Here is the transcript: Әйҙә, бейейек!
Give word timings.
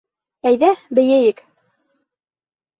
Әйҙә, 0.51 0.69
бейейек! 1.01 1.45